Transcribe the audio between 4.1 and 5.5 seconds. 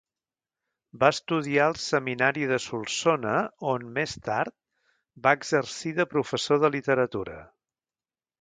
tard, va